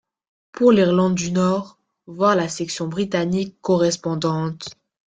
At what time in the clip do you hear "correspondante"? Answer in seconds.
3.61-4.75